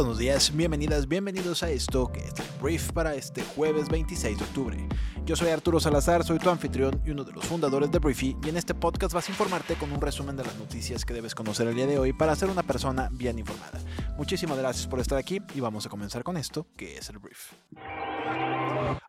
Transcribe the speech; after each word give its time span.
Buenos 0.00 0.16
días, 0.16 0.56
bienvenidas, 0.56 1.06
bienvenidos 1.06 1.62
a 1.62 1.68
esto 1.68 2.10
que 2.10 2.20
es 2.20 2.32
el 2.40 2.46
Brief 2.62 2.90
para 2.92 3.14
este 3.14 3.42
jueves 3.42 3.90
26 3.90 4.38
de 4.38 4.44
octubre. 4.44 4.88
Yo 5.26 5.36
soy 5.36 5.50
Arturo 5.50 5.78
Salazar, 5.78 6.24
soy 6.24 6.38
tu 6.38 6.48
anfitrión 6.48 7.02
y 7.04 7.10
uno 7.10 7.22
de 7.22 7.32
los 7.32 7.44
fundadores 7.44 7.90
de 7.90 7.98
Briefy 7.98 8.34
y 8.42 8.48
en 8.48 8.56
este 8.56 8.74
podcast 8.74 9.12
vas 9.12 9.28
a 9.28 9.32
informarte 9.32 9.74
con 9.74 9.92
un 9.92 10.00
resumen 10.00 10.36
de 10.36 10.44
las 10.44 10.56
noticias 10.56 11.04
que 11.04 11.12
debes 11.12 11.34
conocer 11.34 11.68
el 11.68 11.74
día 11.74 11.86
de 11.86 11.98
hoy 11.98 12.14
para 12.14 12.34
ser 12.34 12.48
una 12.48 12.62
persona 12.62 13.10
bien 13.12 13.38
informada. 13.38 13.78
Muchísimas 14.16 14.56
gracias 14.56 14.86
por 14.86 15.00
estar 15.00 15.18
aquí 15.18 15.42
y 15.54 15.60
vamos 15.60 15.84
a 15.84 15.90
comenzar 15.90 16.22
con 16.22 16.38
esto 16.38 16.66
que 16.78 16.96
es 16.96 17.10
el 17.10 17.18
Brief. 17.18 17.52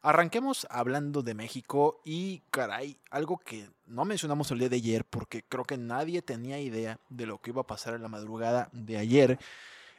Arranquemos 0.02 0.68
hablando 0.70 1.24
de 1.24 1.36
México 1.36 2.02
y 2.04 2.42
caray, 2.52 2.98
algo 3.12 3.38
que 3.38 3.70
no 3.86 4.04
mencionamos 4.04 4.52
el 4.52 4.60
día 4.60 4.68
de 4.68 4.76
ayer 4.76 5.06
porque 5.06 5.46
creo 5.48 5.64
que 5.64 5.78
nadie 5.78 6.22
tenía 6.22 6.60
idea 6.60 7.00
de 7.08 7.28
lo 7.28 7.40
que 7.40 7.52
iba 7.52 7.62
a 7.62 7.68
pasar 7.68 7.94
en 7.94 8.02
la 8.02 8.10
madrugada 8.10 8.68
de 8.74 8.98
ayer 8.98 9.40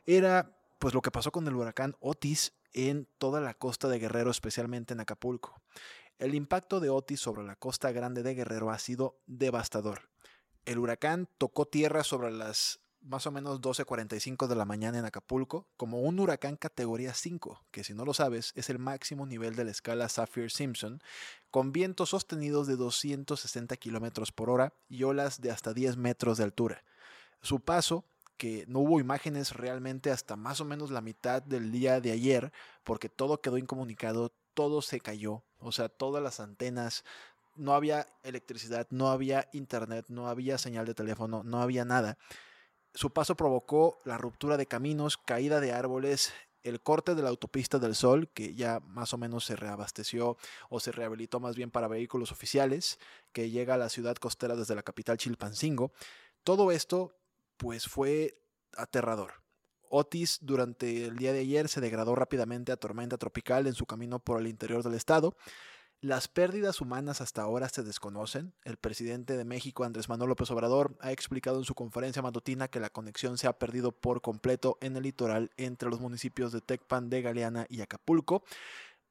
era 0.04 0.50
pues 0.82 0.94
lo 0.94 1.00
que 1.00 1.12
pasó 1.12 1.30
con 1.30 1.46
el 1.46 1.54
huracán 1.54 1.94
Otis 2.00 2.54
en 2.72 3.06
toda 3.18 3.40
la 3.40 3.54
costa 3.54 3.86
de 3.86 4.00
Guerrero, 4.00 4.32
especialmente 4.32 4.94
en 4.94 4.98
Acapulco. 4.98 5.62
El 6.18 6.34
impacto 6.34 6.80
de 6.80 6.90
Otis 6.90 7.20
sobre 7.20 7.44
la 7.44 7.54
costa 7.54 7.92
grande 7.92 8.24
de 8.24 8.34
Guerrero 8.34 8.68
ha 8.68 8.80
sido 8.80 9.20
devastador. 9.26 10.08
El 10.64 10.80
huracán 10.80 11.28
tocó 11.38 11.66
tierra 11.66 12.02
sobre 12.02 12.32
las 12.32 12.80
más 13.00 13.28
o 13.28 13.30
menos 13.30 13.60
12.45 13.60 14.48
de 14.48 14.56
la 14.56 14.64
mañana 14.64 14.98
en 14.98 15.04
Acapulco 15.04 15.68
como 15.76 16.00
un 16.00 16.18
huracán 16.18 16.56
categoría 16.56 17.14
5, 17.14 17.64
que 17.70 17.84
si 17.84 17.94
no 17.94 18.04
lo 18.04 18.12
sabes 18.12 18.50
es 18.56 18.68
el 18.68 18.80
máximo 18.80 19.24
nivel 19.24 19.54
de 19.54 19.62
la 19.62 19.70
escala 19.70 20.08
Saffir-Simpson, 20.08 21.00
con 21.52 21.70
vientos 21.70 22.08
sostenidos 22.08 22.66
de 22.66 22.74
260 22.74 23.76
km 23.76 24.32
por 24.32 24.50
hora 24.50 24.74
y 24.88 25.04
olas 25.04 25.40
de 25.40 25.52
hasta 25.52 25.74
10 25.74 25.96
metros 25.96 26.38
de 26.38 26.44
altura. 26.44 26.82
Su 27.40 27.60
paso 27.60 28.04
que 28.42 28.64
no 28.66 28.80
hubo 28.80 28.98
imágenes 28.98 29.52
realmente 29.52 30.10
hasta 30.10 30.34
más 30.34 30.60
o 30.60 30.64
menos 30.64 30.90
la 30.90 31.00
mitad 31.00 31.42
del 31.42 31.70
día 31.70 32.00
de 32.00 32.10
ayer, 32.10 32.52
porque 32.82 33.08
todo 33.08 33.40
quedó 33.40 33.56
incomunicado, 33.56 34.32
todo 34.52 34.82
se 34.82 34.98
cayó, 34.98 35.44
o 35.60 35.70
sea, 35.70 35.88
todas 35.88 36.20
las 36.20 36.40
antenas, 36.40 37.04
no 37.54 37.72
había 37.72 38.08
electricidad, 38.24 38.88
no 38.90 39.12
había 39.12 39.48
internet, 39.52 40.06
no 40.08 40.26
había 40.26 40.58
señal 40.58 40.86
de 40.86 40.94
teléfono, 40.94 41.44
no 41.44 41.62
había 41.62 41.84
nada. 41.84 42.18
Su 42.94 43.10
paso 43.12 43.36
provocó 43.36 44.00
la 44.04 44.18
ruptura 44.18 44.56
de 44.56 44.66
caminos, 44.66 45.18
caída 45.18 45.60
de 45.60 45.70
árboles, 45.70 46.32
el 46.64 46.80
corte 46.80 47.14
de 47.14 47.22
la 47.22 47.28
autopista 47.28 47.78
del 47.78 47.94
Sol, 47.94 48.28
que 48.34 48.56
ya 48.56 48.80
más 48.80 49.14
o 49.14 49.18
menos 49.18 49.44
se 49.44 49.54
reabasteció 49.54 50.36
o 50.68 50.80
se 50.80 50.90
rehabilitó 50.90 51.38
más 51.38 51.54
bien 51.54 51.70
para 51.70 51.86
vehículos 51.86 52.32
oficiales, 52.32 52.98
que 53.30 53.50
llega 53.50 53.74
a 53.74 53.78
la 53.78 53.88
ciudad 53.88 54.16
costera 54.16 54.56
desde 54.56 54.74
la 54.74 54.82
capital 54.82 55.16
Chilpancingo. 55.16 55.92
Todo 56.42 56.72
esto 56.72 57.14
pues 57.62 57.86
fue 57.86 58.42
aterrador. 58.76 59.34
Otis 59.88 60.38
durante 60.42 61.06
el 61.06 61.16
día 61.16 61.32
de 61.32 61.38
ayer 61.40 61.68
se 61.68 61.80
degradó 61.80 62.16
rápidamente 62.16 62.72
a 62.72 62.76
tormenta 62.76 63.18
tropical 63.18 63.68
en 63.68 63.74
su 63.74 63.86
camino 63.86 64.18
por 64.18 64.40
el 64.40 64.48
interior 64.48 64.82
del 64.82 64.94
estado. 64.94 65.36
Las 66.00 66.26
pérdidas 66.26 66.80
humanas 66.80 67.20
hasta 67.20 67.42
ahora 67.42 67.68
se 67.68 67.84
desconocen. 67.84 68.52
El 68.64 68.78
presidente 68.78 69.36
de 69.36 69.44
México, 69.44 69.84
Andrés 69.84 70.08
Manuel 70.08 70.30
López 70.30 70.50
Obrador, 70.50 70.96
ha 71.00 71.12
explicado 71.12 71.58
en 71.58 71.64
su 71.64 71.76
conferencia 71.76 72.20
matutina 72.20 72.66
que 72.66 72.80
la 72.80 72.90
conexión 72.90 73.38
se 73.38 73.46
ha 73.46 73.56
perdido 73.56 73.92
por 73.92 74.22
completo 74.22 74.76
en 74.80 74.96
el 74.96 75.04
litoral 75.04 75.52
entre 75.56 75.88
los 75.88 76.00
municipios 76.00 76.50
de 76.50 76.62
Tecpan, 76.62 77.10
de 77.10 77.22
Galeana 77.22 77.66
y 77.68 77.80
Acapulco. 77.80 78.42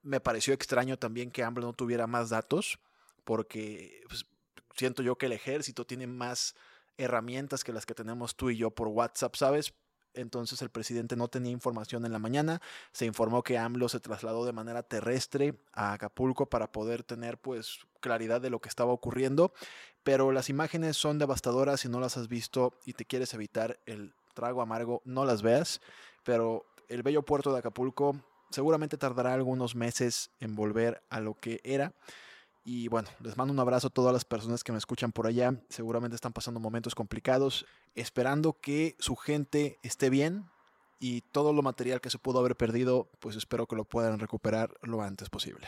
Me 0.01 0.19
pareció 0.19 0.53
extraño 0.53 0.97
también 0.97 1.31
que 1.31 1.45
AMLO 1.45 1.67
no 1.67 1.73
tuviera 1.73 2.05
más 2.05 2.31
datos, 2.31 2.79
porque 3.23 4.01
pues, 4.09 4.25
siento 4.75 5.03
yo 5.03 5.17
que 5.17 5.27
el 5.27 5.31
ejército 5.31 5.85
tiene 5.85 6.07
más 6.07 6.55
herramientas 7.03 7.63
que 7.63 7.73
las 7.73 7.85
que 7.85 7.95
tenemos 7.95 8.35
tú 8.35 8.49
y 8.49 8.57
yo 8.57 8.71
por 8.71 8.87
WhatsApp, 8.87 9.35
¿sabes? 9.35 9.73
Entonces 10.13 10.61
el 10.61 10.69
presidente 10.69 11.15
no 11.15 11.27
tenía 11.29 11.51
información 11.51 12.05
en 12.05 12.11
la 12.11 12.19
mañana. 12.19 12.61
Se 12.91 13.05
informó 13.05 13.43
que 13.43 13.57
AMLO 13.57 13.87
se 13.89 13.99
trasladó 13.99 14.45
de 14.45 14.53
manera 14.53 14.83
terrestre 14.83 15.55
a 15.73 15.93
Acapulco 15.93 16.49
para 16.49 16.71
poder 16.71 17.03
tener 17.03 17.37
pues 17.37 17.79
claridad 18.01 18.41
de 18.41 18.49
lo 18.49 18.59
que 18.59 18.69
estaba 18.69 18.91
ocurriendo. 18.91 19.53
Pero 20.03 20.31
las 20.31 20.49
imágenes 20.49 20.97
son 20.97 21.17
devastadoras. 21.17 21.81
Si 21.81 21.89
no 21.89 21.99
las 21.99 22.17
has 22.17 22.27
visto 22.27 22.73
y 22.85 22.93
te 22.93 23.05
quieres 23.05 23.33
evitar 23.33 23.79
el 23.85 24.13
trago 24.33 24.61
amargo, 24.61 25.01
no 25.05 25.25
las 25.25 25.41
veas. 25.41 25.81
Pero 26.23 26.65
el 26.89 27.03
bello 27.03 27.23
puerto 27.23 27.53
de 27.53 27.59
Acapulco 27.59 28.17
seguramente 28.49 28.97
tardará 28.97 29.33
algunos 29.33 29.75
meses 29.75 30.31
en 30.39 30.55
volver 30.55 31.03
a 31.09 31.21
lo 31.21 31.35
que 31.35 31.61
era. 31.63 31.93
Y 32.63 32.87
bueno, 32.89 33.09
les 33.19 33.37
mando 33.37 33.53
un 33.53 33.59
abrazo 33.59 33.87
a 33.87 33.91
todas 33.91 34.13
las 34.13 34.25
personas 34.25 34.63
que 34.63 34.71
me 34.71 34.77
escuchan 34.77 35.11
por 35.11 35.25
allá. 35.25 35.55
Seguramente 35.69 36.15
están 36.15 36.33
pasando 36.33 36.59
momentos 36.59 36.93
complicados, 36.93 37.65
esperando 37.95 38.53
que 38.53 38.95
su 38.99 39.15
gente 39.15 39.79
esté 39.81 40.09
bien 40.09 40.45
y 40.99 41.21
todo 41.21 41.53
lo 41.53 41.63
material 41.63 41.99
que 41.99 42.11
se 42.11 42.19
pudo 42.19 42.39
haber 42.39 42.55
perdido, 42.55 43.09
pues 43.19 43.35
espero 43.35 43.65
que 43.65 43.75
lo 43.75 43.85
puedan 43.85 44.19
recuperar 44.19 44.75
lo 44.83 45.01
antes 45.01 45.29
posible. 45.29 45.67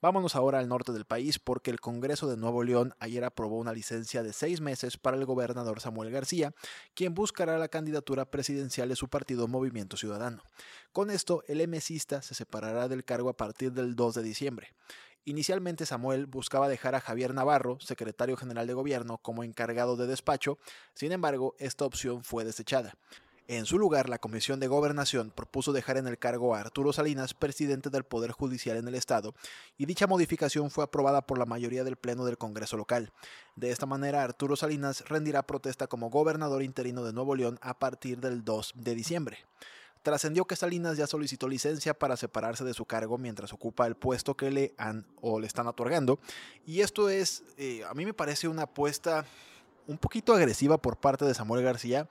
Vámonos 0.00 0.36
ahora 0.36 0.60
al 0.60 0.68
norte 0.68 0.92
del 0.92 1.04
país 1.04 1.40
porque 1.40 1.72
el 1.72 1.80
Congreso 1.80 2.28
de 2.28 2.36
Nuevo 2.36 2.62
León 2.62 2.94
ayer 3.00 3.24
aprobó 3.24 3.58
una 3.58 3.72
licencia 3.72 4.22
de 4.22 4.32
seis 4.32 4.60
meses 4.60 4.96
para 4.96 5.16
el 5.16 5.24
gobernador 5.24 5.80
Samuel 5.80 6.12
García, 6.12 6.52
quien 6.94 7.14
buscará 7.14 7.58
la 7.58 7.66
candidatura 7.66 8.30
presidencial 8.30 8.88
de 8.88 8.96
su 8.96 9.08
partido 9.08 9.48
Movimiento 9.48 9.96
Ciudadano. 9.96 10.42
Con 10.92 11.10
esto, 11.10 11.42
el 11.48 11.66
MCista 11.66 12.22
se 12.22 12.34
separará 12.34 12.86
del 12.86 13.04
cargo 13.04 13.28
a 13.28 13.36
partir 13.36 13.72
del 13.72 13.96
2 13.96 14.14
de 14.14 14.22
diciembre. 14.22 14.68
Inicialmente 15.28 15.86
Samuel 15.86 16.26
buscaba 16.26 16.68
dejar 16.68 16.94
a 16.94 17.00
Javier 17.00 17.34
Navarro, 17.34 17.80
secretario 17.80 18.36
general 18.36 18.68
de 18.68 18.74
gobierno, 18.74 19.18
como 19.18 19.42
encargado 19.42 19.96
de 19.96 20.06
despacho, 20.06 20.56
sin 20.94 21.10
embargo, 21.10 21.56
esta 21.58 21.84
opción 21.84 22.22
fue 22.22 22.44
desechada. 22.44 22.94
En 23.48 23.66
su 23.66 23.76
lugar, 23.76 24.08
la 24.08 24.20
Comisión 24.20 24.60
de 24.60 24.68
Gobernación 24.68 25.32
propuso 25.34 25.72
dejar 25.72 25.96
en 25.96 26.06
el 26.06 26.16
cargo 26.16 26.54
a 26.54 26.60
Arturo 26.60 26.92
Salinas, 26.92 27.34
presidente 27.34 27.90
del 27.90 28.04
Poder 28.04 28.30
Judicial 28.30 28.76
en 28.76 28.86
el 28.86 28.94
Estado, 28.94 29.34
y 29.76 29.86
dicha 29.86 30.06
modificación 30.06 30.70
fue 30.70 30.84
aprobada 30.84 31.26
por 31.26 31.38
la 31.38 31.44
mayoría 31.44 31.82
del 31.82 31.96
Pleno 31.96 32.24
del 32.24 32.38
Congreso 32.38 32.76
local. 32.76 33.12
De 33.56 33.72
esta 33.72 33.84
manera, 33.84 34.22
Arturo 34.22 34.54
Salinas 34.54 35.08
rendirá 35.08 35.44
protesta 35.44 35.88
como 35.88 36.08
gobernador 36.08 36.62
interino 36.62 37.02
de 37.02 37.12
Nuevo 37.12 37.34
León 37.34 37.58
a 37.62 37.80
partir 37.80 38.20
del 38.20 38.44
2 38.44 38.74
de 38.76 38.94
diciembre. 38.94 39.38
Trascendió 40.06 40.44
que 40.44 40.54
Salinas 40.54 40.96
ya 40.96 41.08
solicitó 41.08 41.48
licencia 41.48 41.92
para 41.92 42.16
separarse 42.16 42.62
de 42.62 42.74
su 42.74 42.84
cargo 42.84 43.18
mientras 43.18 43.52
ocupa 43.52 43.88
el 43.88 43.96
puesto 43.96 44.36
que 44.36 44.52
le 44.52 44.72
han 44.78 45.04
o 45.20 45.40
le 45.40 45.48
están 45.48 45.66
otorgando. 45.66 46.20
Y 46.64 46.82
esto 46.82 47.08
es, 47.08 47.42
eh, 47.56 47.82
a 47.84 47.92
mí 47.92 48.06
me 48.06 48.14
parece 48.14 48.46
una 48.46 48.62
apuesta 48.62 49.26
un 49.88 49.98
poquito 49.98 50.32
agresiva 50.32 50.78
por 50.78 50.96
parte 50.96 51.24
de 51.24 51.34
Samuel 51.34 51.64
García. 51.64 52.08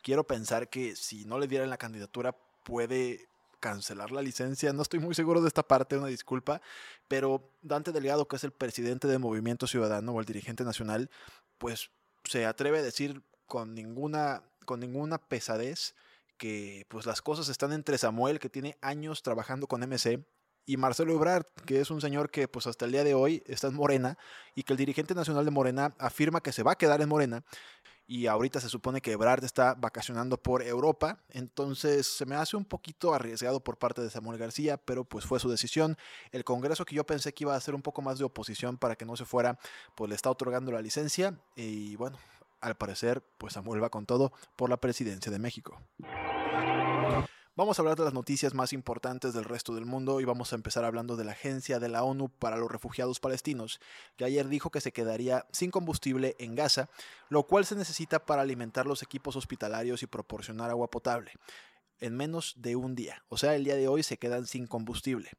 Quiero 0.00 0.24
pensar 0.24 0.70
que 0.70 0.96
si 0.96 1.26
no 1.26 1.38
le 1.38 1.48
dieran 1.48 1.68
la 1.68 1.76
candidatura 1.76 2.34
puede 2.64 3.28
cancelar 3.60 4.10
la 4.10 4.22
licencia. 4.22 4.72
No 4.72 4.80
estoy 4.80 5.00
muy 5.00 5.14
seguro 5.14 5.42
de 5.42 5.48
esta 5.48 5.62
parte, 5.62 5.98
una 5.98 6.06
disculpa. 6.06 6.62
Pero 7.08 7.52
Dante 7.60 7.92
Delgado, 7.92 8.26
que 8.26 8.36
es 8.36 8.44
el 8.44 8.52
presidente 8.52 9.06
del 9.06 9.18
Movimiento 9.18 9.66
Ciudadano 9.66 10.12
o 10.12 10.20
el 10.20 10.24
dirigente 10.24 10.64
nacional, 10.64 11.10
pues 11.58 11.90
se 12.24 12.46
atreve 12.46 12.78
a 12.78 12.82
decir 12.82 13.20
con 13.46 13.74
ninguna, 13.74 14.44
con 14.64 14.80
ninguna 14.80 15.18
pesadez 15.18 15.94
que 16.38 16.86
pues 16.88 17.04
las 17.04 17.20
cosas 17.20 17.48
están 17.48 17.72
entre 17.72 17.98
Samuel, 17.98 18.38
que 18.38 18.48
tiene 18.48 18.78
años 18.80 19.22
trabajando 19.22 19.66
con 19.66 19.82
MC, 19.82 20.24
y 20.64 20.76
Marcelo 20.76 21.14
Ebrard, 21.14 21.46
que 21.64 21.80
es 21.80 21.90
un 21.90 22.00
señor 22.00 22.30
que 22.30 22.46
pues 22.46 22.66
hasta 22.66 22.84
el 22.84 22.92
día 22.92 23.02
de 23.02 23.14
hoy 23.14 23.42
está 23.46 23.68
en 23.68 23.74
Morena, 23.74 24.18
y 24.54 24.62
que 24.62 24.72
el 24.72 24.76
dirigente 24.76 25.14
nacional 25.14 25.44
de 25.44 25.50
Morena 25.50 25.94
afirma 25.98 26.42
que 26.42 26.52
se 26.52 26.62
va 26.62 26.72
a 26.72 26.78
quedar 26.78 27.00
en 27.00 27.08
Morena, 27.08 27.42
y 28.06 28.26
ahorita 28.26 28.58
se 28.60 28.70
supone 28.70 29.02
que 29.02 29.12
Ebrard 29.12 29.44
está 29.44 29.74
vacacionando 29.74 30.42
por 30.42 30.62
Europa, 30.62 31.22
entonces 31.28 32.06
se 32.06 32.24
me 32.24 32.36
hace 32.36 32.56
un 32.56 32.64
poquito 32.64 33.12
arriesgado 33.12 33.62
por 33.62 33.76
parte 33.76 34.00
de 34.00 34.08
Samuel 34.08 34.38
García, 34.38 34.78
pero 34.78 35.04
pues 35.04 35.26
fue 35.26 35.38
su 35.40 35.50
decisión. 35.50 35.98
El 36.32 36.42
Congreso 36.42 36.86
que 36.86 36.94
yo 36.94 37.04
pensé 37.04 37.34
que 37.34 37.44
iba 37.44 37.52
a 37.52 37.58
hacer 37.58 37.74
un 37.74 37.82
poco 37.82 38.00
más 38.00 38.18
de 38.18 38.24
oposición 38.24 38.78
para 38.78 38.96
que 38.96 39.04
no 39.04 39.14
se 39.14 39.26
fuera, 39.26 39.58
pues 39.94 40.08
le 40.08 40.14
está 40.14 40.30
otorgando 40.30 40.72
la 40.72 40.80
licencia, 40.80 41.38
y 41.54 41.96
bueno, 41.96 42.18
al 42.60 42.76
parecer 42.76 43.22
pues 43.38 43.54
Samuel 43.54 43.82
va 43.82 43.90
con 43.90 44.06
todo 44.06 44.32
por 44.56 44.70
la 44.70 44.78
presidencia 44.78 45.30
de 45.30 45.38
México. 45.38 45.80
Vamos 47.58 47.76
a 47.76 47.82
hablar 47.82 47.96
de 47.96 48.04
las 48.04 48.14
noticias 48.14 48.54
más 48.54 48.72
importantes 48.72 49.34
del 49.34 49.42
resto 49.42 49.74
del 49.74 49.84
mundo 49.84 50.20
y 50.20 50.24
vamos 50.24 50.52
a 50.52 50.54
empezar 50.54 50.84
hablando 50.84 51.16
de 51.16 51.24
la 51.24 51.32
Agencia 51.32 51.80
de 51.80 51.88
la 51.88 52.04
ONU 52.04 52.28
para 52.28 52.56
los 52.56 52.70
Refugiados 52.70 53.18
Palestinos, 53.18 53.80
que 54.16 54.24
ayer 54.24 54.46
dijo 54.46 54.70
que 54.70 54.80
se 54.80 54.92
quedaría 54.92 55.44
sin 55.50 55.72
combustible 55.72 56.36
en 56.38 56.54
Gaza, 56.54 56.88
lo 57.30 57.48
cual 57.48 57.66
se 57.66 57.74
necesita 57.74 58.24
para 58.24 58.42
alimentar 58.42 58.86
los 58.86 59.02
equipos 59.02 59.34
hospitalarios 59.34 60.04
y 60.04 60.06
proporcionar 60.06 60.70
agua 60.70 60.88
potable, 60.88 61.32
en 61.98 62.16
menos 62.16 62.54
de 62.58 62.76
un 62.76 62.94
día. 62.94 63.24
O 63.28 63.36
sea, 63.36 63.56
el 63.56 63.64
día 63.64 63.74
de 63.74 63.88
hoy 63.88 64.04
se 64.04 64.18
quedan 64.18 64.46
sin 64.46 64.68
combustible. 64.68 65.30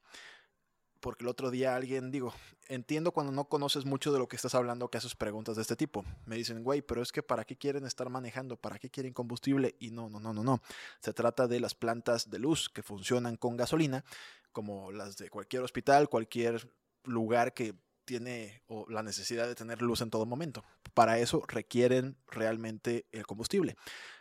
Porque 1.00 1.24
el 1.24 1.28
otro 1.28 1.50
día 1.50 1.74
alguien, 1.74 2.10
digo, 2.10 2.32
entiendo 2.68 3.12
cuando 3.12 3.32
no 3.32 3.46
conoces 3.46 3.84
mucho 3.84 4.12
de 4.12 4.18
lo 4.18 4.28
que 4.28 4.36
estás 4.36 4.54
hablando 4.54 4.88
que 4.88 4.98
haces 4.98 5.14
preguntas 5.14 5.56
de 5.56 5.62
este 5.62 5.76
tipo. 5.76 6.04
Me 6.26 6.36
dicen, 6.36 6.62
güey, 6.62 6.82
pero 6.82 7.02
es 7.02 7.12
que 7.12 7.22
¿para 7.22 7.44
qué 7.44 7.56
quieren 7.56 7.86
estar 7.86 8.08
manejando? 8.10 8.56
¿Para 8.56 8.78
qué 8.78 8.90
quieren 8.90 9.12
combustible? 9.12 9.74
Y 9.80 9.90
no, 9.90 10.08
no, 10.08 10.20
no, 10.20 10.32
no, 10.32 10.44
no. 10.44 10.62
Se 11.00 11.12
trata 11.12 11.48
de 11.48 11.60
las 11.60 11.74
plantas 11.74 12.30
de 12.30 12.38
luz 12.38 12.68
que 12.68 12.82
funcionan 12.82 13.36
con 13.36 13.56
gasolina, 13.56 14.04
como 14.52 14.92
las 14.92 15.16
de 15.16 15.30
cualquier 15.30 15.62
hospital, 15.62 16.08
cualquier 16.08 16.70
lugar 17.04 17.54
que 17.54 17.74
tiene 18.04 18.62
o 18.66 18.86
la 18.88 19.02
necesidad 19.02 19.46
de 19.46 19.54
tener 19.54 19.82
luz 19.82 20.00
en 20.00 20.10
todo 20.10 20.26
momento. 20.26 20.64
Para 20.94 21.18
eso 21.18 21.42
requieren 21.46 22.16
realmente 22.26 23.06
el 23.12 23.26
combustible. 23.26 23.76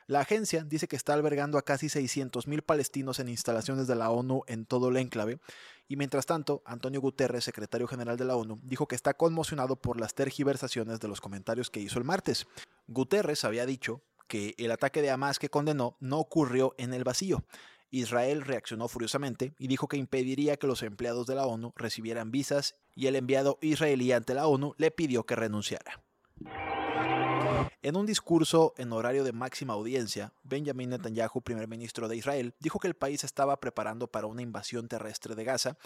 La 0.10 0.22
agencia 0.22 0.64
dice 0.64 0.88
que 0.88 0.96
está 0.96 1.14
albergando 1.14 1.60
a 1.60 1.62
casi 1.62 1.86
600.000 1.86 2.64
palestinos 2.64 3.20
en 3.20 3.30
instalaciones 3.30 3.86
de 3.86 3.94
la 3.94 4.10
ONU 4.10 4.42
en 4.48 4.66
todo 4.66 4.90
el 4.90 4.98
enclave 4.98 5.38
y 5.88 5.98
mientras 5.98 6.26
tanto, 6.26 6.64
Antonio 6.66 7.00
Guterres, 7.00 7.44
secretario 7.44 7.86
general 7.86 8.18
de 8.18 8.26
la 8.26 8.36
ONU, 8.36 8.60
dijo 8.64 8.88
que 8.88 8.96
está 8.96 9.14
conmocionado 9.14 9.76
por 9.76 10.00
las 10.00 10.16
tergiversaciones 10.16 11.00
de 11.00 11.08
los 11.10 11.22
comentarios 11.22 11.70
que 11.70 11.80
hizo 11.80 12.00
el 12.00 12.06
martes. 12.06 12.48
Guterres 12.88 13.46
había 13.46 13.68
dicho 13.68 14.02
que 14.28 14.56
el 14.58 14.72
ataque 14.72 15.04
de 15.04 15.12
Hamas 15.12 15.38
que 15.38 15.50
condenó 15.50 15.96
no 16.00 16.18
ocurrió 16.18 16.74
en 16.80 16.96
el 16.96 17.04
vacío. 17.04 17.44
Israel 17.92 18.42
reaccionó 18.42 18.88
furiosamente 18.88 19.54
y 19.60 19.68
dijo 19.68 19.88
que 19.88 19.98
impediría 19.98 20.58
que 20.58 20.66
los 20.66 20.82
empleados 20.82 21.28
de 21.28 21.36
la 21.36 21.46
ONU 21.46 21.72
recibieran 21.76 22.32
visas 22.32 22.74
y 22.96 23.06
el 23.06 23.16
enviado 23.16 23.60
israelí 23.62 24.12
ante 24.12 24.34
la 24.34 24.48
ONU 24.48 24.74
le 24.80 24.90
pidió 24.90 25.28
que 25.28 25.36
renunciara. 25.36 26.02
En 27.82 27.96
un 27.96 28.06
discurso 28.06 28.74
en 28.78 28.92
horario 28.92 29.24
de 29.24 29.32
máxima 29.32 29.74
audiencia, 29.74 30.34
Benjamin 30.44 30.90
Netanyahu, 30.90 31.42
primer 31.42 31.70
ministro 31.70 32.10
de 32.10 32.18
Israel, 32.18 32.54
dijo 32.60 32.78
que 32.78 32.90
el 32.90 32.94
país 32.94 33.24
estaba 33.24 33.58
preparando 33.62 34.08
para 34.08 34.28
una 34.28 34.42
invasión 34.42 34.90
terrestre 34.90 35.34
de 35.34 35.46
Gaza 35.46 35.78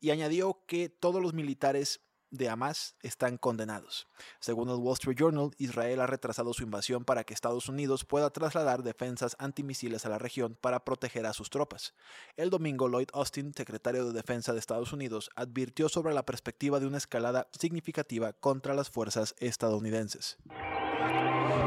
y 0.00 0.10
añadió 0.10 0.64
que 0.66 0.88
todos 0.88 1.22
los 1.22 1.34
militares 1.34 2.00
de 2.30 2.48
Hamas 2.48 2.94
están 3.02 3.38
condenados. 3.38 4.06
Según 4.40 4.68
el 4.68 4.76
Wall 4.76 4.94
Street 4.94 5.16
Journal, 5.16 5.50
Israel 5.58 6.00
ha 6.00 6.06
retrasado 6.06 6.52
su 6.52 6.62
invasión 6.62 7.04
para 7.04 7.24
que 7.24 7.34
Estados 7.34 7.68
Unidos 7.68 8.04
pueda 8.04 8.30
trasladar 8.30 8.82
defensas 8.82 9.36
antimisiles 9.38 10.04
a 10.06 10.08
la 10.08 10.18
región 10.18 10.56
para 10.60 10.84
proteger 10.84 11.26
a 11.26 11.32
sus 11.32 11.50
tropas. 11.50 11.94
El 12.36 12.50
domingo, 12.50 12.88
Lloyd 12.88 13.08
Austin, 13.12 13.52
secretario 13.54 14.06
de 14.06 14.12
Defensa 14.12 14.52
de 14.52 14.58
Estados 14.58 14.92
Unidos, 14.92 15.30
advirtió 15.36 15.88
sobre 15.88 16.14
la 16.14 16.26
perspectiva 16.26 16.80
de 16.80 16.86
una 16.86 16.98
escalada 16.98 17.48
significativa 17.58 18.32
contra 18.32 18.74
las 18.74 18.90
fuerzas 18.90 19.34
estadounidenses. 19.38 20.38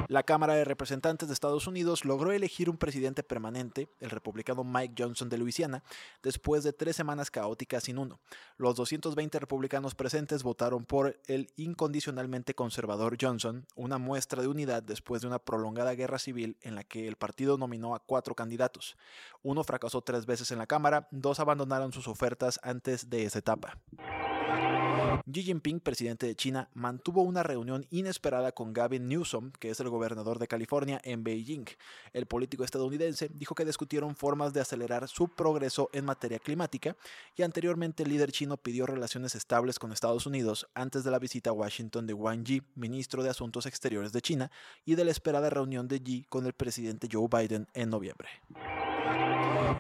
La 0.08 0.24
Cámara 0.24 0.56
de 0.56 0.66
Representantes 0.66 1.28
de 1.28 1.34
Estados 1.34 1.68
Unidos 1.68 2.06
logró 2.06 2.32
elegir 2.32 2.70
un 2.70 2.78
presidente 2.78 3.24
permanente, 3.24 3.90
el 4.00 4.10
republicano 4.10 4.64
Mike 4.64 4.96
Johnson 4.98 5.30
de 5.30 5.38
Luisiana, 5.38 5.84
después 6.22 6.64
de 6.64 6.74
tres 6.74 6.96
semanas 6.96 7.32
caóticas 7.32 7.84
sin 7.84 7.98
uno. 7.98 8.20
Los 8.58 8.76
220 8.76 9.40
republicanos 9.40 9.96
presentes 9.96 10.44
votaron 10.52 10.84
por 10.84 11.18
el 11.28 11.50
incondicionalmente 11.56 12.54
conservador 12.54 13.16
Johnson, 13.20 13.66
una 13.76 13.98
muestra 13.98 14.42
de 14.42 14.50
unidad 14.50 14.84
después 14.84 15.22
de 15.22 15.28
una 15.30 15.40
prolongada 15.40 15.96
guerra 15.96 16.20
civil 16.20 16.58
en 16.62 16.76
la 16.76 16.84
que 16.84 17.08
el 17.08 17.16
partido 17.16 17.58
nominó 17.58 17.96
a 17.96 18.00
cuatro 18.00 18.36
candidatos. 18.36 18.98
Uno 19.44 19.64
fracasó 19.64 20.02
tres 20.02 20.26
veces 20.26 20.52
en 20.52 20.58
la 20.58 20.68
Cámara, 20.68 21.08
dos 21.10 21.40
abandonaron 21.40 21.94
sus 21.94 22.10
ofertas 22.10 22.60
antes 22.64 23.10
de 23.10 23.24
esa 23.24 23.40
etapa. 23.40 23.78
Xi 25.32 25.44
Jinping, 25.44 25.80
presidente 25.80 26.26
de 26.26 26.36
China, 26.36 26.70
mantuvo 26.74 27.22
una 27.22 27.44
reunión 27.44 27.86
inesperada 27.90 28.52
con 28.52 28.74
Gavin 28.74 29.08
Newsom, 29.08 29.52
que 29.60 29.70
es 29.70 29.80
el 29.80 29.90
gobernador 29.90 30.40
de 30.40 30.48
California, 30.48 31.00
en 31.04 31.24
Beijing. 31.24 31.66
El 32.14 32.26
político 32.26 32.64
estadounidense 32.64 33.30
dijo 33.34 33.56
que 33.56 33.66
discutieron 33.66 34.16
formas 34.16 34.54
de 34.54 34.62
acelerar 34.62 35.08
su 35.08 35.30
progreso 35.30 35.90
en 35.94 36.06
materia 36.06 36.40
climática 36.40 36.96
y 37.36 37.44
anteriormente 37.44 38.04
el 38.04 38.10
líder 38.10 38.32
chino 38.32 38.58
pidió 38.58 38.86
relaciones 38.86 39.36
estables 39.36 39.80
con 39.80 39.92
Estados 39.92 40.26
Unidos 40.26 40.41
antes 40.74 41.04
de 41.04 41.12
la 41.12 41.20
visita 41.20 41.52
a 41.52 41.54
Washington 41.54 42.08
de 42.08 42.14
Wang 42.14 42.44
Yi, 42.44 42.62
ministro 42.76 43.24
de 43.24 43.30
Asuntos 43.30 43.66
Exteriores 43.66 44.12
de 44.12 44.22
China, 44.22 44.52
y 44.86 44.96
de 44.96 45.06
la 45.06 45.12
esperada 45.12 45.50
reunión 45.50 45.88
de 45.88 46.00
Yi 46.00 46.24
con 46.30 46.46
el 46.46 46.54
presidente 46.54 47.08
Joe 47.12 47.28
Biden 47.30 47.68
en 47.74 47.90
noviembre. 47.90 48.30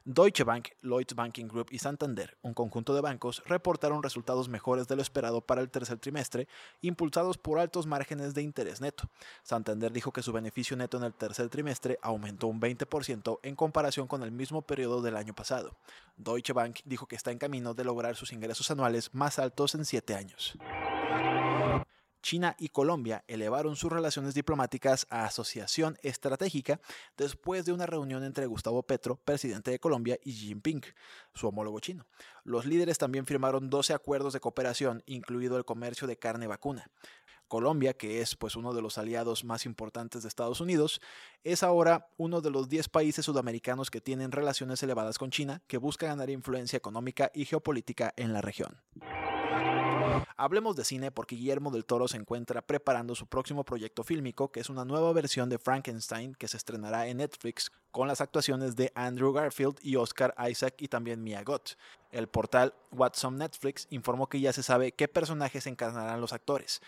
Deutsche 0.05 0.43
Bank, 0.43 0.69
Lloyds 0.81 1.15
Banking 1.15 1.47
Group 1.47 1.67
y 1.71 1.79
Santander, 1.79 2.37
un 2.41 2.53
conjunto 2.53 2.93
de 2.93 3.01
bancos, 3.01 3.43
reportaron 3.45 4.03
resultados 4.03 4.49
mejores 4.49 4.87
de 4.87 4.95
lo 4.95 5.01
esperado 5.01 5.41
para 5.41 5.61
el 5.61 5.69
tercer 5.69 5.99
trimestre, 5.99 6.47
impulsados 6.81 7.37
por 7.37 7.59
altos 7.59 7.85
márgenes 7.85 8.33
de 8.33 8.41
interés 8.41 8.81
neto. 8.81 9.09
Santander 9.43 9.91
dijo 9.91 10.11
que 10.11 10.23
su 10.23 10.31
beneficio 10.33 10.75
neto 10.75 10.97
en 10.97 11.03
el 11.03 11.13
tercer 11.13 11.49
trimestre 11.49 11.99
aumentó 12.01 12.47
un 12.47 12.59
20% 12.59 13.39
en 13.43 13.55
comparación 13.55 14.07
con 14.07 14.23
el 14.23 14.31
mismo 14.31 14.61
periodo 14.61 15.01
del 15.01 15.15
año 15.15 15.33
pasado. 15.33 15.75
Deutsche 16.17 16.53
Bank 16.53 16.79
dijo 16.85 17.07
que 17.07 17.15
está 17.15 17.31
en 17.31 17.37
camino 17.37 17.73
de 17.73 17.83
lograr 17.83 18.15
sus 18.15 18.33
ingresos 18.33 18.69
anuales 18.71 19.13
más 19.13 19.39
altos 19.39 19.75
en 19.75 19.85
siete 19.85 20.15
años. 20.15 20.50
China 22.21 22.55
y 22.59 22.69
Colombia 22.69 23.23
elevaron 23.27 23.75
sus 23.75 23.91
relaciones 23.91 24.33
diplomáticas 24.33 25.07
a 25.09 25.25
asociación 25.25 25.97
estratégica 26.03 26.79
después 27.17 27.65
de 27.65 27.73
una 27.73 27.87
reunión 27.87 28.23
entre 28.23 28.45
Gustavo 28.45 28.83
Petro, 28.83 29.15
presidente 29.15 29.71
de 29.71 29.79
Colombia, 29.79 30.17
y 30.23 30.31
Xi 30.31 30.47
Jinping, 30.47 30.81
su 31.33 31.47
homólogo 31.47 31.79
chino. 31.79 32.05
Los 32.43 32.65
líderes 32.65 32.97
también 32.97 33.25
firmaron 33.25 33.69
12 33.69 33.93
acuerdos 33.93 34.33
de 34.33 34.39
cooperación, 34.39 35.03
incluido 35.07 35.57
el 35.57 35.65
comercio 35.65 36.07
de 36.07 36.17
carne 36.17 36.47
vacuna. 36.47 36.89
Colombia, 37.47 37.93
que 37.93 38.21
es 38.21 38.37
pues 38.37 38.55
uno 38.55 38.73
de 38.73 38.81
los 38.81 38.97
aliados 38.97 39.43
más 39.43 39.65
importantes 39.65 40.21
de 40.21 40.29
Estados 40.29 40.61
Unidos, 40.61 41.01
es 41.43 41.63
ahora 41.63 42.07
uno 42.17 42.39
de 42.39 42.49
los 42.49 42.69
10 42.69 42.87
países 42.87 43.25
sudamericanos 43.25 43.91
que 43.91 43.99
tienen 43.99 44.31
relaciones 44.31 44.81
elevadas 44.83 45.17
con 45.17 45.31
China, 45.31 45.61
que 45.67 45.77
busca 45.77 46.07
ganar 46.07 46.29
influencia 46.29 46.77
económica 46.77 47.29
y 47.33 47.43
geopolítica 47.43 48.13
en 48.15 48.31
la 48.31 48.39
región. 48.39 48.79
Hablemos 50.37 50.75
de 50.75 50.85
cine 50.85 51.11
porque 51.11 51.35
Guillermo 51.35 51.71
del 51.71 51.85
Toro 51.85 52.07
se 52.07 52.17
encuentra 52.17 52.61
preparando 52.61 53.15
su 53.15 53.27
próximo 53.27 53.63
proyecto 53.63 54.03
fílmico, 54.03 54.51
que 54.51 54.59
es 54.59 54.69
una 54.69 54.85
nueva 54.85 55.13
versión 55.13 55.49
de 55.49 55.59
Frankenstein 55.59 56.35
que 56.35 56.47
se 56.47 56.57
estrenará 56.57 57.07
en 57.07 57.17
Netflix 57.17 57.71
con 57.91 58.07
las 58.07 58.21
actuaciones 58.21 58.75
de 58.75 58.91
Andrew 58.95 59.33
Garfield 59.33 59.77
y 59.81 59.95
Oscar 59.95 60.33
Isaac 60.49 60.75
y 60.79 60.87
también 60.87 61.23
Mia 61.23 61.43
Goth. 61.43 61.71
El 62.11 62.27
portal 62.27 62.73
What's 62.91 63.23
on 63.23 63.37
Netflix 63.37 63.87
informó 63.89 64.27
que 64.27 64.39
ya 64.39 64.51
se 64.51 64.63
sabe 64.63 64.91
qué 64.91 65.07
personajes 65.07 65.65
encarnarán 65.65 66.19
los 66.19 66.33
actores. 66.33 66.81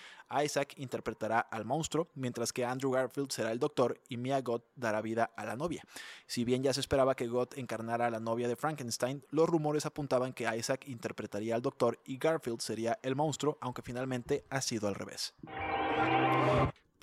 Isaac 0.44 0.74
interpretará 0.78 1.40
al 1.40 1.66
monstruo, 1.66 2.10
mientras 2.14 2.52
que 2.52 2.66
Andrew 2.66 2.92
Garfield 2.92 3.32
será 3.32 3.52
el 3.52 3.60
doctor 3.60 4.00
y 4.10 4.18
Mia 4.18 4.42
Goth 4.42 4.66
dará 4.76 5.02
vida 5.02 5.32
a 5.36 5.46
la 5.46 5.56
novia. 5.56 5.84
Si 6.28 6.44
bien 6.44 6.64
ya 6.64 6.74
se 6.74 6.82
esperaba 6.82 7.16
que 7.16 7.28
Goth 7.28 7.58
encarnara 7.58 8.08
a 8.08 8.12
la 8.12 8.20
novia 8.20 8.48
de 8.48 8.56
Frankenstein, 8.56 9.24
los 9.30 9.48
rumores 9.48 9.86
apuntaban 9.86 10.34
que 10.34 10.54
Isaac 10.56 10.88
interpretaría 10.88 11.56
al 11.56 11.62
doctor 11.62 12.00
y 12.06 12.18
Garfield 12.18 12.60
sería 12.60 13.00
el 13.02 13.16
monstruo, 13.16 13.58
aunque 13.62 13.82
finalmente 13.82 14.46
ha 14.50 14.62
sido 14.62 14.88
al 14.88 14.96
revés. 14.96 15.34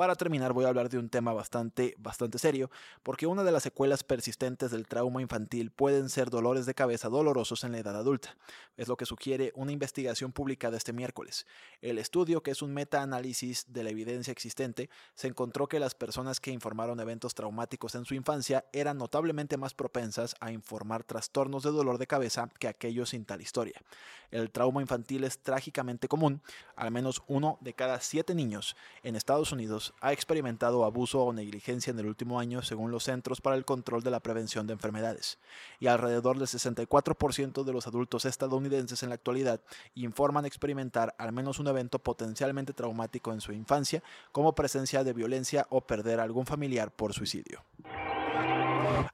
Para 0.00 0.14
terminar 0.14 0.54
voy 0.54 0.64
a 0.64 0.68
hablar 0.68 0.88
de 0.88 0.96
un 0.96 1.10
tema 1.10 1.34
bastante, 1.34 1.94
bastante 1.98 2.38
serio, 2.38 2.70
porque 3.02 3.26
una 3.26 3.44
de 3.44 3.52
las 3.52 3.64
secuelas 3.64 4.02
persistentes 4.02 4.70
del 4.70 4.88
trauma 4.88 5.20
infantil 5.20 5.70
pueden 5.72 6.08
ser 6.08 6.30
dolores 6.30 6.64
de 6.64 6.72
cabeza 6.72 7.10
dolorosos 7.10 7.64
en 7.64 7.72
la 7.72 7.80
edad 7.80 7.94
adulta. 7.94 8.34
Es 8.78 8.88
lo 8.88 8.96
que 8.96 9.04
sugiere 9.04 9.52
una 9.56 9.72
investigación 9.72 10.32
publicada 10.32 10.78
este 10.78 10.94
miércoles. 10.94 11.46
El 11.82 11.98
estudio, 11.98 12.42
que 12.42 12.50
es 12.50 12.62
un 12.62 12.72
metaanálisis 12.72 13.70
de 13.74 13.84
la 13.84 13.90
evidencia 13.90 14.32
existente, 14.32 14.88
se 15.12 15.28
encontró 15.28 15.68
que 15.68 15.78
las 15.78 15.94
personas 15.94 16.40
que 16.40 16.50
informaron 16.50 16.98
eventos 16.98 17.34
traumáticos 17.34 17.94
en 17.94 18.06
su 18.06 18.14
infancia 18.14 18.64
eran 18.72 18.96
notablemente 18.96 19.58
más 19.58 19.74
propensas 19.74 20.34
a 20.40 20.50
informar 20.50 21.04
trastornos 21.04 21.62
de 21.62 21.72
dolor 21.72 21.98
de 21.98 22.06
cabeza 22.06 22.48
que 22.58 22.68
aquellos 22.68 23.10
sin 23.10 23.26
tal 23.26 23.42
historia. 23.42 23.82
El 24.30 24.50
trauma 24.50 24.80
infantil 24.80 25.24
es 25.24 25.40
trágicamente 25.40 26.08
común, 26.08 26.40
al 26.74 26.90
menos 26.90 27.22
uno 27.26 27.58
de 27.60 27.74
cada 27.74 28.00
siete 28.00 28.34
niños 28.34 28.76
en 29.02 29.14
Estados 29.14 29.52
Unidos 29.52 29.89
ha 30.00 30.12
experimentado 30.12 30.84
abuso 30.84 31.22
o 31.22 31.32
negligencia 31.32 31.90
en 31.90 31.98
el 31.98 32.06
último 32.06 32.40
año 32.40 32.62
según 32.62 32.90
los 32.90 33.04
Centros 33.04 33.40
para 33.40 33.56
el 33.56 33.64
Control 33.64 34.02
de 34.02 34.10
la 34.10 34.20
Prevención 34.20 34.66
de 34.66 34.72
Enfermedades, 34.72 35.38
y 35.78 35.86
alrededor 35.86 36.38
del 36.38 36.48
64% 36.48 37.64
de 37.64 37.72
los 37.72 37.86
adultos 37.86 38.24
estadounidenses 38.24 39.02
en 39.02 39.08
la 39.08 39.14
actualidad 39.14 39.60
informan 39.94 40.46
experimentar 40.46 41.14
al 41.18 41.32
menos 41.32 41.58
un 41.58 41.68
evento 41.68 41.98
potencialmente 41.98 42.72
traumático 42.72 43.32
en 43.32 43.40
su 43.40 43.52
infancia, 43.52 44.02
como 44.32 44.54
presencia 44.54 45.04
de 45.04 45.12
violencia 45.12 45.66
o 45.70 45.80
perder 45.80 46.20
a 46.20 46.24
algún 46.24 46.46
familiar 46.46 46.90
por 46.90 47.12
suicidio. 47.12 47.62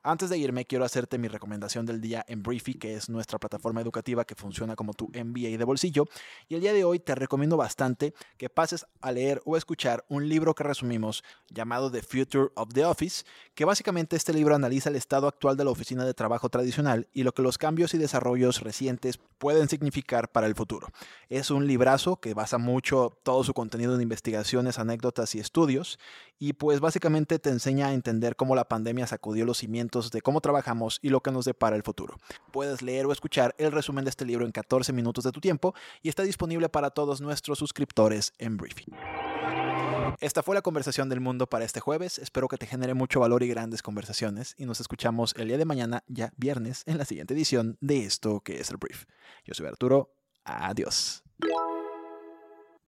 Antes 0.08 0.30
de 0.30 0.38
irme, 0.38 0.64
quiero 0.64 0.85
hacerte 0.85 1.18
mi 1.18 1.26
recomendación 1.26 1.85
del 1.85 2.00
día 2.00 2.25
en 2.28 2.40
Briefy, 2.44 2.75
que 2.75 2.94
es 2.94 3.08
nuestra 3.08 3.40
plataforma 3.40 3.80
educativa 3.80 4.25
que 4.25 4.37
funciona 4.37 4.76
como 4.76 4.94
tu 4.94 5.06
MBA 5.08 5.58
de 5.58 5.64
bolsillo. 5.64 6.04
Y 6.49 6.54
el 6.54 6.61
día 6.61 6.73
de 6.73 6.85
hoy 6.85 7.00
te 7.00 7.16
recomiendo 7.16 7.56
bastante 7.56 8.14
que 8.37 8.49
pases 8.49 8.87
a 9.00 9.11
leer 9.11 9.42
o 9.44 9.56
escuchar 9.56 10.04
un 10.08 10.28
libro 10.28 10.54
que 10.54 10.62
resumimos 10.62 11.25
llamado 11.49 11.90
The 11.90 12.02
Future 12.02 12.50
of 12.54 12.73
the 12.73 12.85
Office, 12.85 13.25
que 13.56 13.64
básicamente 13.64 14.14
este 14.14 14.32
libro 14.32 14.54
analiza 14.54 14.90
el 14.90 14.96
estado 14.96 15.26
actual 15.26 15.56
de 15.56 15.64
la 15.64 15.70
oficina 15.70 16.04
de 16.04 16.14
trabajo 16.14 16.49
tradicional 16.50 17.08
y 17.12 17.25
lo 17.25 17.32
que 17.32 17.42
los 17.42 17.58
cambios 17.58 17.92
y 17.94 17.99
desarrollos 17.99 18.61
recientes 18.61 19.18
pueden 19.38 19.68
significar 19.68 20.30
para 20.30 20.46
el 20.46 20.54
futuro. 20.54 20.88
Es 21.28 21.50
un 21.50 21.66
librazo 21.66 22.20
que 22.20 22.32
basa 22.32 22.58
mucho 22.58 23.18
todo 23.23 23.42
su 23.44 23.54
contenido 23.54 23.94
en 23.94 24.02
investigaciones, 24.02 24.78
anécdotas 24.78 25.35
y 25.35 25.40
estudios, 25.40 25.99
y 26.38 26.52
pues 26.52 26.80
básicamente 26.80 27.38
te 27.38 27.50
enseña 27.50 27.88
a 27.88 27.92
entender 27.92 28.37
cómo 28.37 28.54
la 28.54 28.68
sacudió 29.07 29.45
los 29.45 29.59
cimientos 29.59 30.11
de 30.11 30.23
cómo 30.23 30.41
trabajamos 30.41 30.99
y 31.03 31.09
lo 31.09 31.21
que 31.21 31.31
nos 31.31 31.45
depara 31.45 31.77
el 31.77 31.83
futuro. 31.83 32.17
Puedes 32.53 32.83
leer 32.83 33.07
o 33.07 33.13
escuchar 33.13 33.55
el 33.59 33.73
resumen 33.73 34.05
de 34.05 34.11
este 34.11 34.25
libro 34.25 34.45
en 34.45 34.53
14 34.53 34.93
minutos 34.93 35.25
de 35.25 35.33
tu 35.33 35.41
tiempo 35.41 35.75
y 36.03 36.09
está 36.09 36.23
disponible 36.23 36.69
para 36.69 36.91
todos 36.91 37.21
nuestros 37.21 37.59
suscriptores 37.59 38.33
en 38.39 38.57
Briefing. 38.57 38.95
Esta 40.21 40.43
fue 40.43 40.55
la 40.55 40.63
conversación 40.63 41.09
del 41.09 41.21
mundo 41.21 41.47
para 41.47 41.65
este 41.65 41.81
jueves. 41.81 42.19
Espero 42.19 42.49
que 42.49 42.57
te 42.57 42.67
genere 42.67 42.95
mucho 42.95 43.21
valor 43.21 43.43
y 43.43 43.49
grandes 43.49 43.83
conversaciones 43.83 44.55
y 44.57 44.65
nos 44.65 44.81
escuchamos 44.81 45.35
el 45.37 45.49
día 45.49 45.59
de 45.59 45.65
mañana, 45.65 46.05
ya 46.07 46.33
viernes, 46.37 46.83
en 46.87 46.99
la 46.99 47.05
siguiente 47.05 47.35
edición 47.35 47.77
de 47.81 48.05
esto 48.05 48.41
que 48.41 48.61
es 48.61 48.71
el 48.71 48.77
Brief. 48.77 49.05
Yo 49.45 49.55
soy 49.55 49.67
Arturo. 49.67 50.13
Adiós. 50.45 51.23